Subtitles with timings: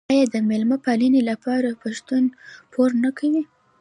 [0.11, 2.23] آیا د میلمه پالنې لپاره پښتون
[2.71, 3.43] پور نه کوي؟